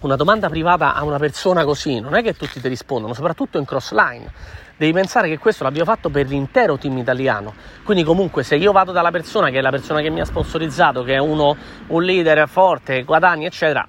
una 0.00 0.16
domanda 0.16 0.48
privata 0.48 0.94
a 0.94 1.02
una 1.02 1.18
persona 1.18 1.64
così 1.64 1.98
non 1.98 2.14
è 2.14 2.22
che 2.22 2.34
tutti 2.34 2.60
ti 2.60 2.68
rispondono, 2.68 3.14
soprattutto 3.14 3.58
in 3.58 3.64
cross 3.64 3.92
line 3.92 4.30
devi 4.78 4.92
pensare 4.92 5.28
che 5.28 5.38
questo 5.38 5.64
l'abbiamo 5.64 5.90
fatto 5.90 6.08
per 6.08 6.26
l'intero 6.26 6.78
team 6.78 6.96
italiano. 6.96 7.52
Quindi, 7.82 8.04
comunque, 8.04 8.42
se 8.44 8.56
io 8.56 8.72
vado 8.72 8.92
dalla 8.92 9.10
persona 9.10 9.50
che 9.50 9.58
è 9.58 9.60
la 9.60 9.70
persona 9.70 10.00
che 10.00 10.08
mi 10.08 10.20
ha 10.20 10.24
sponsorizzato, 10.24 11.02
che 11.02 11.14
è 11.14 11.18
uno, 11.18 11.56
un 11.88 12.02
leader 12.02 12.48
forte, 12.48 13.02
guadagni, 13.02 13.44
eccetera, 13.44 13.86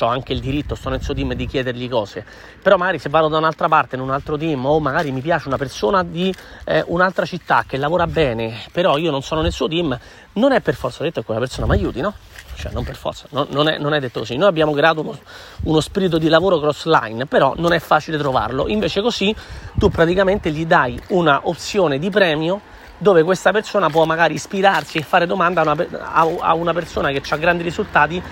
ho 0.00 0.06
anche 0.06 0.32
il 0.32 0.40
diritto, 0.40 0.74
sto 0.74 0.90
nel 0.90 1.00
suo 1.00 1.14
team, 1.14 1.34
di 1.34 1.46
chiedergli 1.46 1.88
cose. 1.88 2.24
Però 2.60 2.76
magari 2.76 2.98
se 2.98 3.08
vado 3.08 3.28
da 3.28 3.38
un'altra 3.38 3.68
parte, 3.68 3.94
in 3.94 4.02
un 4.02 4.10
altro 4.10 4.36
team, 4.36 4.64
o 4.66 4.80
magari 4.80 5.12
mi 5.12 5.20
piace 5.20 5.46
una 5.46 5.56
persona 5.56 6.02
di 6.02 6.34
eh, 6.64 6.82
un'altra 6.88 7.24
città 7.24 7.64
che 7.66 7.76
lavora 7.76 8.06
bene, 8.06 8.58
però 8.72 8.96
io 8.98 9.12
non 9.12 9.22
sono 9.22 9.40
nel 9.40 9.52
suo 9.52 9.68
team, 9.68 9.96
non 10.34 10.52
è 10.52 10.60
per 10.60 10.74
forza 10.74 11.02
detto 11.02 11.20
che 11.20 11.26
quella 11.26 11.40
persona 11.40 11.66
mi 11.66 11.74
aiuti, 11.74 12.00
no? 12.00 12.14
cioè 12.54 12.72
non 12.72 12.84
per 12.84 12.96
forza, 12.96 13.26
no, 13.30 13.46
non, 13.50 13.68
è, 13.68 13.78
non, 13.78 13.94
è, 13.94 14.00
detto 14.00 14.20
così. 14.20 14.36
Noi 14.36 14.48
abbiamo 14.48 14.72
creato 14.72 15.00
uno, 15.00 15.18
uno, 15.62 15.80
spirito 15.80 16.18
di 16.18 16.28
lavoro 16.28 16.58
cross 16.60 16.84
line, 16.84 17.26
però 17.26 17.54
non 17.56 17.72
è 17.72 17.78
facile 17.78 18.16
trovarlo. 18.16 18.68
Invece 18.68 19.00
così 19.02 19.34
tu 19.74 19.90
praticamente 19.90 20.50
gli 20.50 20.64
dai 20.64 20.98
una 21.08 21.40
opzione 21.44 21.98
di 21.98 22.10
premio 22.10 22.60
dove 22.96 23.22
questa 23.22 23.50
persona 23.50 23.90
può 23.90 24.04
magari 24.04 24.34
ispirarsi 24.34 24.98
e 24.98 25.02
fare 25.02 25.26
domanda 25.26 25.62
a 25.62 25.72
una, 25.72 25.86
a, 26.00 26.34
a 26.40 26.54
una 26.54 26.72
persona 26.72 27.10
che 27.10 27.22
ha 27.28 27.36
grandi 27.36 27.62
risultati 27.62 28.22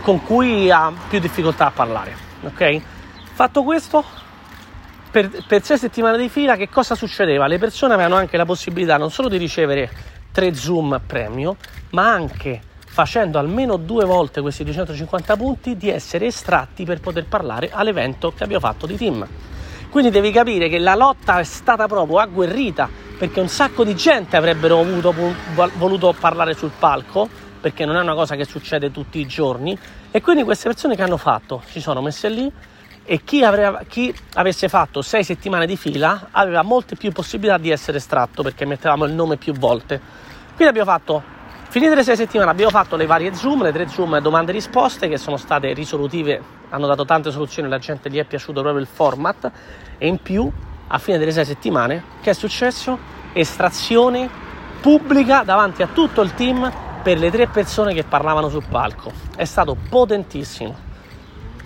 con 0.00 0.22
cui 0.22 0.70
ha 0.70 0.92
più 1.08 1.18
difficoltà 1.18 1.66
a 1.66 1.70
parlare. 1.70 2.16
Ok? 2.44 2.80
Fatto 3.32 3.62
questo, 3.62 4.04
per, 5.10 5.30
per 5.46 5.62
sei 5.62 5.78
settimane 5.78 6.18
di 6.18 6.28
fila 6.28 6.56
che 6.56 6.68
cosa 6.68 6.94
succedeva? 6.94 7.46
Le 7.46 7.58
persone 7.58 7.94
avevano 7.94 8.16
anche 8.16 8.36
la 8.36 8.44
possibilità 8.44 8.96
non 8.96 9.10
solo 9.10 9.28
di 9.28 9.36
ricevere 9.36 9.90
tre 10.32 10.54
Zoom 10.54 11.00
premio, 11.06 11.56
ma 11.90 12.10
anche 12.10 12.60
facendo 12.92 13.38
almeno 13.38 13.76
due 13.76 14.04
volte 14.04 14.40
questi 14.40 14.64
250 14.64 15.36
punti 15.36 15.76
di 15.76 15.88
essere 15.88 16.26
estratti 16.26 16.84
per 16.84 17.00
poter 17.00 17.26
parlare 17.26 17.70
all'evento 17.72 18.32
che 18.36 18.44
abbiamo 18.44 18.66
fatto 18.66 18.86
di 18.86 18.96
team. 18.96 19.26
Quindi 19.88 20.10
devi 20.10 20.30
capire 20.30 20.68
che 20.68 20.78
la 20.78 20.94
lotta 20.94 21.38
è 21.38 21.44
stata 21.44 21.86
proprio 21.86 22.18
agguerrita 22.18 22.88
perché 23.18 23.40
un 23.40 23.48
sacco 23.48 23.84
di 23.84 23.94
gente 23.94 24.36
avrebbero 24.36 24.80
avuto, 24.80 25.14
voluto 25.76 26.14
parlare 26.18 26.54
sul 26.54 26.72
palco 26.76 27.28
perché 27.60 27.84
non 27.84 27.96
è 27.96 28.00
una 28.00 28.14
cosa 28.14 28.34
che 28.34 28.44
succede 28.44 28.90
tutti 28.90 29.20
i 29.20 29.26
giorni 29.26 29.78
e 30.10 30.20
quindi 30.20 30.42
queste 30.42 30.68
persone 30.68 30.96
che 30.96 31.02
hanno 31.02 31.16
fatto 31.16 31.62
si 31.66 31.80
sono 31.80 32.02
messe 32.02 32.28
lì 32.28 32.50
e 33.04 33.22
chi, 33.24 33.42
avrebbe, 33.44 33.84
chi, 33.88 34.14
avesse 34.34 34.68
fatto 34.68 35.02
sei 35.02 35.24
settimane 35.24 35.66
di 35.66 35.76
fila 35.76 36.28
aveva 36.30 36.62
molte 36.62 36.96
più 36.96 37.10
possibilità 37.10 37.58
di 37.58 37.70
essere 37.70 37.98
estratto 37.98 38.42
perché 38.42 38.64
mettevamo 38.64 39.04
il 39.04 39.12
nome 39.12 39.36
più 39.36 39.52
volte. 39.54 40.00
Quindi 40.54 40.66
abbiamo 40.66 40.90
fatto, 40.90 41.22
finite 41.68 41.94
le 41.94 42.04
sei 42.04 42.16
settimane, 42.16 42.50
abbiamo 42.50 42.70
fatto 42.70 42.96
le 42.96 43.06
varie 43.06 43.34
Zoom, 43.34 43.62
le 43.62 43.72
tre 43.72 43.88
Zoom 43.88 44.18
domande 44.20 44.52
e 44.52 44.54
risposte 44.54 45.08
che 45.08 45.16
sono 45.16 45.36
state 45.36 45.72
risolutive, 45.72 46.40
hanno 46.70 46.86
dato 46.86 47.04
tante 47.04 47.30
soluzioni, 47.30 47.68
la 47.68 47.78
gente 47.78 48.08
gli 48.08 48.18
è 48.18 48.24
piaciuto 48.24 48.60
proprio 48.60 48.80
il 48.80 48.88
format 48.88 49.50
e 49.98 50.06
in 50.06 50.18
più 50.22 50.50
a 50.86 50.98
fine 50.98 51.18
delle 51.18 51.32
sei 51.32 51.44
settimane 51.44 52.04
che 52.20 52.30
è 52.30 52.34
successo? 52.34 52.98
Estrazione 53.32 54.28
pubblica 54.80 55.42
davanti 55.42 55.82
a 55.82 55.86
tutto 55.86 56.20
il 56.20 56.34
team 56.34 56.70
per 57.02 57.18
le 57.18 57.30
tre 57.30 57.48
persone 57.48 57.94
che 57.94 58.04
parlavano 58.04 58.48
sul 58.48 58.64
palco. 58.68 59.10
È 59.34 59.44
stato 59.44 59.76
potentissimo 59.88 60.90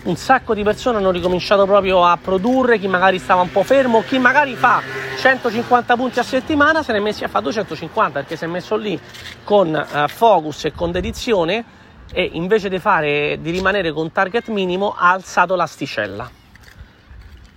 un 0.07 0.15
sacco 0.15 0.53
di 0.53 0.63
persone 0.63 0.97
hanno 0.97 1.11
ricominciato 1.11 1.65
proprio 1.65 2.05
a 2.05 2.17
produrre, 2.17 2.79
chi 2.79 2.87
magari 2.87 3.19
stava 3.19 3.41
un 3.41 3.51
po' 3.51 3.63
fermo, 3.63 4.03
chi 4.03 4.17
magari 4.17 4.55
fa 4.55 4.81
150 5.17 5.95
punti 5.97 6.19
a 6.19 6.23
settimana 6.23 6.81
se 6.81 6.93
ne 6.93 6.99
è 6.99 7.01
messi 7.01 7.25
a 7.25 7.27
fare 7.27 7.43
250 7.43 8.19
perché 8.19 8.37
si 8.37 8.45
è 8.45 8.47
messo 8.47 8.77
lì 8.77 8.97
con 9.43 9.73
uh, 9.73 10.07
focus 10.07 10.65
e 10.65 10.71
con 10.71 10.91
dedizione 10.91 11.65
e 12.13 12.29
invece 12.33 12.69
di, 12.69 12.79
fare, 12.79 13.37
di 13.41 13.51
rimanere 13.51 13.91
con 13.91 14.11
target 14.11 14.47
minimo 14.47 14.95
ha 14.97 15.11
alzato 15.11 15.55
l'asticella. 15.55 16.29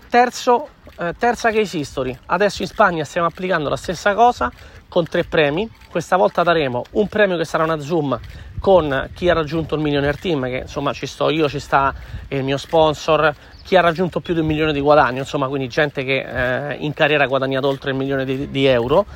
Terzo, 0.08 0.70
eh, 0.98 1.14
terza 1.16 1.52
case 1.52 1.78
history, 1.78 2.18
adesso 2.26 2.62
in 2.62 2.68
Spagna 2.68 3.04
stiamo 3.04 3.28
applicando 3.28 3.68
la 3.68 3.76
stessa 3.76 4.12
cosa 4.14 4.50
con 4.88 5.06
tre 5.06 5.22
premi, 5.22 5.70
questa 5.88 6.16
volta 6.16 6.42
daremo 6.42 6.82
un 6.92 7.06
premio 7.06 7.36
che 7.36 7.44
sarà 7.44 7.62
una 7.62 7.78
Zoom 7.78 8.18
con 8.60 9.08
chi 9.14 9.28
ha 9.28 9.32
raggiunto 9.32 9.74
il 9.74 9.80
Millionaire 9.80 10.18
Team, 10.18 10.44
che 10.44 10.58
insomma 10.58 10.92
ci 10.92 11.06
sto 11.06 11.30
io, 11.30 11.48
ci 11.48 11.58
sta 11.58 11.92
il 12.28 12.44
mio 12.44 12.58
sponsor, 12.58 13.34
chi 13.64 13.74
ha 13.74 13.80
raggiunto 13.80 14.20
più 14.20 14.34
di 14.34 14.40
un 14.40 14.46
milione 14.46 14.72
di 14.72 14.80
guadagno, 14.80 15.20
insomma 15.20 15.48
quindi 15.48 15.66
gente 15.68 16.04
che 16.04 16.70
eh, 16.70 16.76
in 16.76 16.92
carriera 16.92 17.24
ha 17.24 17.26
guadagnato 17.26 17.66
oltre 17.66 17.90
il 17.90 17.96
milione 17.96 18.24
di, 18.24 18.50
di, 18.50 18.66
euro. 18.66 19.06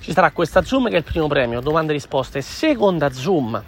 Ci 0.00 0.12
sarà 0.12 0.30
questa 0.30 0.62
Zoom 0.62 0.88
che 0.88 0.94
è 0.94 0.98
il 0.98 1.04
primo 1.04 1.26
premio, 1.26 1.60
domande 1.60 1.92
e 1.92 1.94
risposte. 1.94 2.42
Seconda 2.42 3.10
Zoom, 3.10 3.60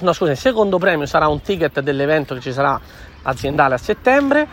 no 0.00 0.12
scusa, 0.12 0.34
secondo 0.34 0.78
premio 0.78 1.06
sarà 1.06 1.28
un 1.28 1.42
ticket 1.42 1.80
dell'evento 1.80 2.34
che 2.34 2.40
ci 2.40 2.52
sarà 2.52 2.80
aziendale 3.22 3.74
a 3.74 3.78
settembre 3.78 4.48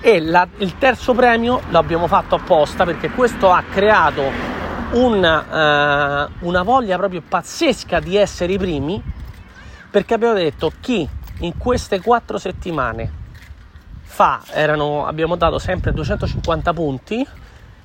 e 0.00 0.20
la, 0.20 0.46
il 0.58 0.78
terzo 0.78 1.14
premio 1.14 1.62
l'abbiamo 1.70 2.06
fatto 2.06 2.34
apposta 2.34 2.84
perché 2.84 3.10
questo 3.10 3.50
ha 3.50 3.62
creato 3.70 4.22
una, 4.92 6.26
uh, 6.40 6.46
una 6.46 6.62
voglia 6.62 6.96
proprio 6.96 7.22
pazzesca 7.26 8.00
di 8.00 8.16
essere 8.16 8.52
i 8.52 8.58
primi 8.58 9.02
perché 9.92 10.14
abbiamo 10.14 10.32
detto 10.32 10.72
chi 10.80 11.06
in 11.40 11.58
queste 11.58 12.00
quattro 12.00 12.38
settimane 12.38 13.20
fa, 14.00 14.42
erano, 14.50 15.04
abbiamo 15.06 15.36
dato 15.36 15.58
sempre 15.58 15.92
250 15.92 16.72
punti, 16.72 17.26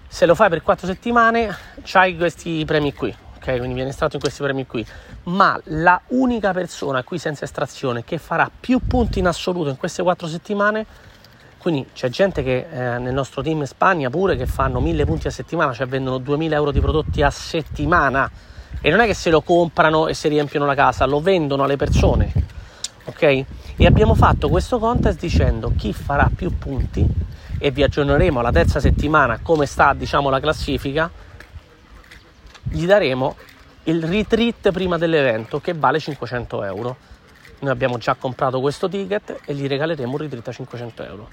se 0.08 0.26
lo 0.26 0.34
fai 0.34 0.48
per 0.48 0.64
quattro 0.64 0.88
settimane 0.88 1.54
c'hai 1.84 2.16
questi 2.16 2.64
premi 2.66 2.94
qui, 2.94 3.14
ok? 3.36 3.58
Quindi 3.58 3.74
viene 3.74 3.90
estratto 3.90 4.16
in 4.16 4.22
questi 4.22 4.42
premi 4.42 4.66
qui, 4.66 4.86
ma 5.24 5.60
la 5.66 6.02
unica 6.08 6.54
persona 6.54 7.04
qui 7.04 7.18
senza 7.18 7.44
estrazione 7.44 8.06
che 8.06 8.18
farà 8.18 8.50
più 8.58 8.80
punti 8.88 9.20
in 9.20 9.28
assoluto 9.28 9.70
in 9.70 9.76
queste 9.76 10.02
quattro 10.02 10.28
settimane 10.28 10.86
quindi 11.58 11.88
c'è 11.92 12.08
gente 12.08 12.44
che 12.44 12.68
eh, 12.72 12.98
nel 13.00 13.14
nostro 13.14 13.42
team 13.42 13.60
in 13.60 13.68
Spagna 13.68 14.10
pure 14.10 14.38
che 14.38 14.46
fanno 14.46 14.80
1000 14.80 15.04
punti 15.04 15.28
a 15.28 15.32
settimana, 15.32 15.74
cioè 15.74 15.86
vendono 15.86 16.18
2000 16.20 16.56
euro 16.56 16.72
di 16.72 16.80
prodotti 16.80 17.22
a 17.22 17.30
settimana 17.30 18.32
e 18.82 18.90
non 18.90 19.00
è 19.00 19.06
che 19.06 19.14
se 19.14 19.30
lo 19.30 19.42
comprano 19.42 20.08
e 20.08 20.14
si 20.14 20.28
riempiono 20.28 20.66
la 20.66 20.76
casa, 20.76 21.06
lo 21.06 21.20
vendono 21.20 21.64
alle 21.64 21.78
persone. 21.78 22.32
Ok? 23.06 23.22
E 23.22 23.86
abbiamo 23.86 24.16
fatto 24.16 24.50
questo 24.50 24.80
contest 24.80 25.20
dicendo 25.20 25.74
chi 25.78 25.94
farà 25.94 26.30
più 26.34 26.58
punti 26.58 27.08
e 27.60 27.72
vi 27.72 27.84
aggiorneremo 27.84 28.40
alla 28.40 28.52
terza 28.52 28.80
settimana 28.80 29.40
come 29.42 29.66
sta, 29.66 29.94
diciamo, 29.94 30.30
la 30.30 30.40
classifica. 30.40 31.10
Gli 32.64 32.86
daremo 32.86 33.36
il 33.84 34.04
retreat 34.04 34.72
prima 34.72 34.98
dell'evento 34.98 35.60
che 35.60 35.74
vale 35.74 36.00
500 36.00 36.64
euro. 36.64 36.98
Noi 37.60 37.72
abbiamo 37.72 37.98
già 37.98 38.14
comprato 38.16 38.60
questo 38.60 38.88
ticket 38.88 39.40
e 39.46 39.54
gli 39.54 39.68
regaleremo 39.68 40.12
un 40.12 40.18
retreat 40.18 40.48
a 40.50 40.52
500 40.52 41.04
euro. 41.04 41.30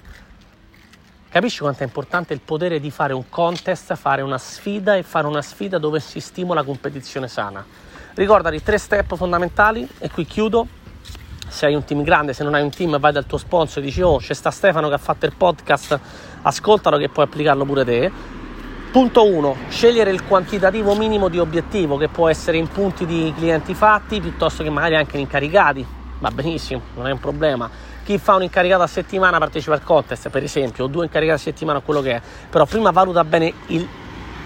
Capisci 1.35 1.63
quanto 1.63 1.83
è 1.83 1.87
importante 1.87 2.33
il 2.33 2.39
potere 2.39 2.79
di 2.79 2.93
fare 2.93 3.13
un 3.13 3.29
contest, 3.29 3.97
fare 3.97 4.23
una 4.23 4.39
sfida 4.39 4.95
e 4.95 5.03
fare 5.03 5.27
una 5.27 5.43
sfida 5.43 5.79
dove 5.79 5.99
si 5.99 6.21
stimola 6.21 6.63
competizione 6.63 7.27
sana. 7.27 7.67
Ricordati 8.15 8.63
tre 8.63 8.79
step 8.79 9.17
fondamentali 9.17 9.85
e 9.99 10.13
qui 10.13 10.27
chiudo. 10.27 10.69
Se 11.49 11.67
hai 11.67 11.75
un 11.75 11.83
team 11.83 12.05
grande, 12.05 12.35
se 12.35 12.45
non 12.45 12.55
hai 12.55 12.63
un 12.63 12.71
team, 12.71 13.01
vai 13.01 13.11
dal 13.11 13.27
tuo 13.27 13.39
sponsor 13.39 13.83
e 13.83 13.87
dici: 13.87 14.01
Oh, 14.01 14.19
c'è 14.19 14.33
sta 14.33 14.53
Stefano 14.53 14.87
che 14.87 14.95
ha 14.95 14.99
fatto 14.99 15.27
il 15.27 15.35
podcast, 15.37 15.99
ascoltalo 16.43 16.99
che 16.99 17.09
puoi 17.09 17.25
applicarlo 17.25 17.65
pure 17.65 17.85
te. 17.85 18.13
Punto 18.93 19.27
1. 19.27 19.57
Scegliere 19.71 20.13
il 20.13 20.23
quantitativo 20.23 20.95
minimo 20.95 21.27
di 21.27 21.41
obiettivo 21.41 21.97
che 21.97 22.07
può 22.07 22.29
essere 22.29 22.59
in 22.59 22.69
punti 22.69 23.07
di 23.07 23.35
clienti 23.37 23.75
fatti 23.75 24.21
piuttosto 24.21 24.63
che 24.63 24.71
magari 24.71 24.95
anche 24.95 25.17
in 25.17 25.23
incaricati. 25.23 25.85
Va 26.21 26.31
benissimo, 26.31 26.81
non 26.95 27.09
è 27.09 27.11
un 27.11 27.19
problema 27.19 27.69
chi 28.05 28.19
fa 28.19 28.35
un 28.35 28.43
incaricato 28.43 28.83
a 28.83 28.87
settimana 28.87 29.39
partecipa 29.39 29.75
al 29.75 29.83
contest, 29.83 30.29
per 30.29 30.45
esempio, 30.45 30.85
o 30.85 30.87
due 30.87 31.05
incaricati 31.05 31.41
a 31.41 31.43
settimana, 31.43 31.81
quello 31.81 32.03
che 32.03 32.13
è, 32.13 32.23
però 32.51 32.67
prima 32.67 32.91
valuta 32.91 33.25
bene 33.25 33.53
il, 33.69 33.89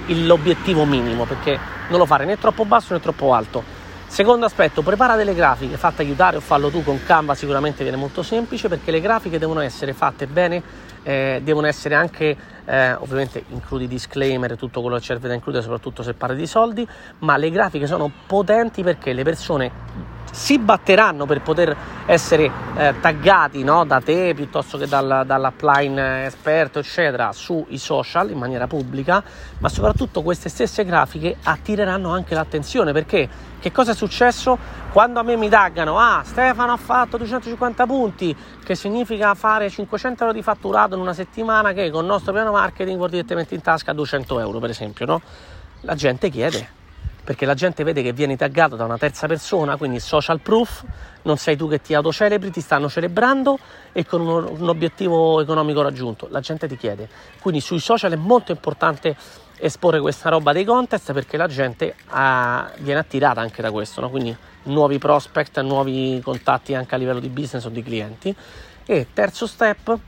il, 0.06 0.26
l'obiettivo 0.26 0.84
minimo, 0.84 1.24
perché 1.24 1.58
non 1.88 1.98
lo 1.98 2.06
fare 2.06 2.24
né 2.24 2.38
troppo 2.38 2.64
basso 2.64 2.94
né 2.94 3.00
troppo 3.00 3.34
alto. 3.34 3.76
Secondo 4.06 4.46
aspetto, 4.46 4.80
prepara 4.80 5.16
delle 5.16 5.34
grafiche, 5.34 5.76
fatte 5.76 6.00
aiutare 6.00 6.38
o 6.38 6.40
fallo 6.40 6.70
tu 6.70 6.82
con 6.82 6.98
Canva, 7.04 7.34
sicuramente 7.34 7.82
viene 7.82 7.98
molto 7.98 8.22
semplice 8.22 8.66
perché 8.68 8.90
le 8.90 9.00
grafiche 9.00 9.38
devono 9.38 9.60
essere 9.60 9.92
fatte 9.92 10.26
bene, 10.26 10.62
eh, 11.02 11.40
devono 11.44 11.66
essere 11.66 11.94
anche, 11.94 12.34
eh, 12.64 12.94
ovviamente 12.94 13.44
includi 13.48 13.86
disclaimer, 13.86 14.56
tutto 14.56 14.80
quello 14.80 14.96
che 14.96 15.02
serve 15.02 15.28
da 15.28 15.34
includere, 15.34 15.62
soprattutto 15.62 16.02
se 16.02 16.14
parli 16.14 16.36
di 16.36 16.46
soldi, 16.46 16.88
ma 17.18 17.36
le 17.36 17.50
grafiche 17.50 17.86
sono 17.86 18.10
potenti 18.26 18.82
perché 18.82 19.12
le 19.12 19.24
persone 19.24 19.70
si 20.30 20.58
batteranno 20.58 21.26
per 21.26 21.42
poter 21.42 21.76
essere 22.06 22.50
eh, 22.76 22.94
taggati 23.00 23.62
no, 23.64 23.84
da 23.84 24.00
te 24.00 24.32
piuttosto 24.34 24.78
che 24.78 24.86
dal, 24.86 25.24
dall'upline 25.26 26.26
esperto, 26.26 26.78
eccetera, 26.78 27.32
sui 27.32 27.78
social 27.78 28.30
in 28.30 28.38
maniera 28.38 28.66
pubblica, 28.66 29.22
ma 29.58 29.68
soprattutto 29.68 30.22
queste 30.22 30.48
stesse 30.48 30.84
grafiche 30.84 31.36
attireranno 31.42 32.12
anche 32.12 32.34
l'attenzione 32.34 32.92
perché 32.92 33.28
che 33.60 33.72
cosa 33.72 33.90
è 33.90 33.94
successo? 33.94 34.56
Quando 34.92 35.18
a 35.18 35.22
me 35.24 35.36
mi 35.36 35.48
taggano, 35.48 35.98
ah 35.98 36.22
Stefano 36.24 36.72
ha 36.72 36.76
fatto 36.76 37.16
250 37.16 37.86
punti, 37.86 38.36
che 38.64 38.74
significa 38.74 39.34
fare 39.34 39.68
500 39.68 40.22
euro 40.22 40.34
di 40.34 40.42
fatturato 40.42 40.94
in 40.94 41.00
una 41.00 41.12
settimana 41.12 41.72
che 41.72 41.90
con 41.90 42.02
il 42.02 42.08
nostro 42.08 42.32
piano 42.32 42.52
marketing 42.52 42.96
vuol 42.96 43.10
direttamente 43.10 43.54
in 43.54 43.60
tasca 43.60 43.92
200 43.92 44.38
euro 44.38 44.60
per 44.60 44.70
esempio, 44.70 45.06
no? 45.06 45.20
La 45.82 45.94
gente 45.94 46.30
chiede, 46.30 46.68
perché 47.28 47.44
la 47.44 47.52
gente 47.52 47.84
vede 47.84 48.00
che 48.00 48.14
vieni 48.14 48.38
taggato 48.38 48.74
da 48.74 48.86
una 48.86 48.96
terza 48.96 49.26
persona, 49.26 49.76
quindi 49.76 50.00
social 50.00 50.40
proof, 50.40 50.82
non 51.24 51.36
sei 51.36 51.58
tu 51.58 51.68
che 51.68 51.78
ti 51.78 51.92
autocelebri, 51.92 52.50
ti 52.50 52.62
stanno 52.62 52.88
celebrando 52.88 53.58
e 53.92 54.06
con 54.06 54.22
un, 54.22 54.44
un 54.58 54.66
obiettivo 54.66 55.38
economico 55.38 55.82
raggiunto. 55.82 56.28
La 56.30 56.40
gente 56.40 56.66
ti 56.66 56.78
chiede. 56.78 57.06
Quindi 57.38 57.60
sui 57.60 57.80
social 57.80 58.12
è 58.12 58.16
molto 58.16 58.52
importante 58.52 59.14
esporre 59.58 60.00
questa 60.00 60.30
roba 60.30 60.54
dei 60.54 60.64
contest 60.64 61.12
perché 61.12 61.36
la 61.36 61.48
gente 61.48 61.94
ha, 62.06 62.72
viene 62.78 63.00
attirata 63.00 63.42
anche 63.42 63.60
da 63.60 63.70
questo, 63.70 64.00
no? 64.00 64.08
quindi 64.08 64.34
nuovi 64.62 64.96
prospect, 64.96 65.60
nuovi 65.60 66.22
contatti 66.24 66.74
anche 66.74 66.94
a 66.94 66.96
livello 66.96 67.20
di 67.20 67.28
business 67.28 67.66
o 67.66 67.68
di 67.68 67.82
clienti. 67.82 68.34
E 68.86 69.08
terzo 69.12 69.46
step, 69.46 69.98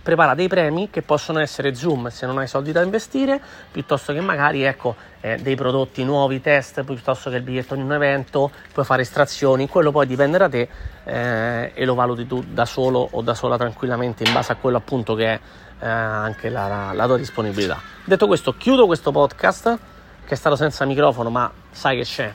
prepara 0.00 0.34
dei 0.34 0.48
premi 0.48 0.90
che 0.90 1.02
possono 1.02 1.40
essere 1.40 1.74
Zoom 1.74 2.08
se 2.08 2.26
non 2.26 2.38
hai 2.38 2.46
soldi 2.46 2.72
da 2.72 2.82
investire, 2.82 3.40
piuttosto 3.70 4.12
che 4.12 4.20
magari 4.20 4.62
ecco, 4.62 4.94
eh, 5.20 5.36
dei 5.36 5.54
prodotti 5.54 6.04
nuovi, 6.04 6.40
test, 6.40 6.82
piuttosto 6.84 7.30
che 7.30 7.36
il 7.36 7.42
biglietto 7.42 7.74
di 7.74 7.82
un 7.82 7.92
evento, 7.92 8.50
puoi 8.72 8.84
fare 8.84 9.02
estrazioni, 9.02 9.68
quello 9.68 9.90
poi 9.90 10.06
dipende 10.06 10.38
da 10.38 10.48
te 10.48 10.68
eh, 11.04 11.72
e 11.74 11.84
lo 11.84 11.94
valuti 11.94 12.26
tu 12.26 12.42
da 12.46 12.64
solo 12.64 13.06
o 13.10 13.22
da 13.22 13.34
sola 13.34 13.56
tranquillamente 13.56 14.24
in 14.24 14.32
base 14.32 14.52
a 14.52 14.56
quello 14.56 14.76
appunto 14.76 15.14
che 15.14 15.26
è 15.26 15.40
eh, 15.80 15.88
anche 15.88 16.48
la, 16.48 16.68
la, 16.68 16.92
la 16.92 17.06
tua 17.06 17.16
disponibilità. 17.16 17.80
Detto 18.04 18.26
questo, 18.26 18.56
chiudo 18.56 18.86
questo 18.86 19.10
podcast 19.10 19.78
che 20.24 20.34
è 20.34 20.36
stato 20.36 20.56
senza 20.56 20.84
microfono, 20.84 21.30
ma 21.30 21.50
sai 21.70 21.96
che 21.96 22.04
c'è, 22.04 22.32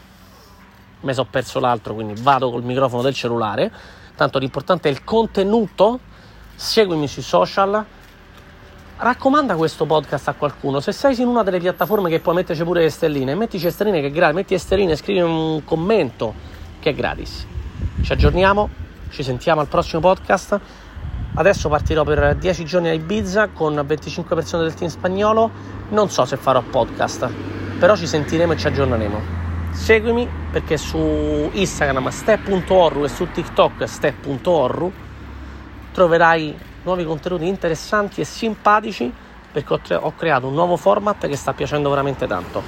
mi 1.01 1.13
sono 1.13 1.27
perso 1.29 1.59
l'altro, 1.59 1.93
quindi 1.93 2.19
vado 2.21 2.49
col 2.51 2.63
microfono 2.63 3.01
del 3.01 3.13
cellulare. 3.13 3.71
Tanto 4.15 4.39
l'importante 4.39 4.89
è 4.89 4.91
il 4.91 5.03
contenuto 5.03 5.99
seguimi 6.57 7.07
sui 7.07 7.21
social, 7.21 7.85
raccomanda 8.97 9.55
questo 9.55 9.85
podcast 9.85 10.27
a 10.27 10.33
qualcuno. 10.33 10.79
Se 10.79 10.91
sei 10.91 11.21
in 11.21 11.27
una 11.27 11.43
delle 11.43 11.59
piattaforme 11.59 12.09
che 12.09 12.19
puoi 12.19 12.33
metterci 12.33 12.63
pure 12.63 12.81
le 12.81 12.89
stelline, 12.89 13.35
mettici 13.35 13.65
le 13.65 13.71
stelline 13.71 14.01
che 14.01 14.07
è 14.07 14.11
gratis, 14.11 14.35
metti 14.35 14.53
le 14.53 14.59
stelline, 14.59 14.95
scrivi 14.95 15.19
un 15.19 15.63
commento 15.63 16.33
che 16.79 16.89
è 16.89 16.93
gratis. 16.95 17.45
Ci 18.01 18.11
aggiorniamo, 18.11 18.69
ci 19.09 19.21
sentiamo 19.21 19.61
al 19.61 19.67
prossimo 19.67 20.01
podcast. 20.01 20.59
Adesso 21.35 21.69
partirò 21.69 22.03
per 22.03 22.35
10 22.35 22.65
giorni 22.65 22.89
a 22.89 22.93
Ibiza 22.93 23.49
con 23.49 23.79
25 23.85 24.35
persone 24.35 24.63
del 24.63 24.73
team 24.73 24.89
spagnolo. 24.89 25.51
Non 25.89 26.09
so 26.09 26.25
se 26.25 26.37
farò 26.37 26.63
podcast, 26.63 27.29
però 27.77 27.95
ci 27.95 28.07
sentiremo 28.07 28.53
e 28.53 28.57
ci 28.57 28.65
aggiorneremo. 28.65 29.45
Seguimi 29.73 30.27
perché 30.51 30.77
su 30.77 30.97
Instagram 31.51 32.09
step.orru 32.09 33.03
e 33.03 33.09
su 33.09 33.27
TikTok 33.31 33.87
step.orru 33.87 35.05
troverai 35.97 36.55
nuovi 36.83 37.03
contenuti 37.03 37.47
interessanti 37.47 38.21
e 38.21 38.23
simpatici 38.23 39.11
perché 39.51 39.95
ho, 39.95 40.13
creato 40.13 40.45
un 40.45 40.53
nuovo 40.53 40.77
format 40.77 41.25
che 41.25 41.35
sta 41.35 41.53
piacendo 41.53 41.89
veramente 41.89 42.27
tanto. 42.27 42.63